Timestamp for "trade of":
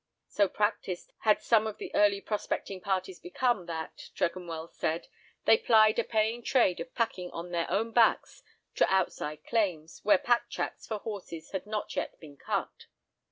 6.41-6.95